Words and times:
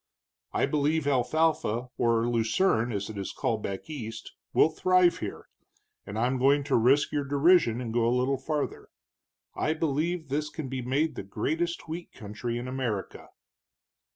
I 0.51 0.65
believe 0.65 1.05
alfalfa, 1.05 1.89
or 1.95 2.27
lucerne, 2.27 2.91
as 2.91 3.07
it 3.11 3.19
is 3.19 3.31
called 3.31 3.61
back 3.61 3.87
East, 3.87 4.33
will 4.51 4.69
thrive 4.69 5.19
here, 5.19 5.47
and 6.07 6.17
I'm 6.17 6.39
going 6.39 6.63
to 6.63 6.75
risk 6.75 7.11
your 7.11 7.23
derision 7.23 7.79
and 7.79 7.93
go 7.93 8.07
a 8.07 8.09
little 8.17 8.39
farther. 8.39 8.89
I 9.55 9.75
believe 9.75 10.29
this 10.29 10.49
can 10.49 10.69
be 10.69 10.81
made 10.81 11.13
the 11.13 11.21
greatest 11.21 11.87
wheat 11.87 12.11
country 12.13 12.57
in 12.57 12.67
America." 12.67 13.29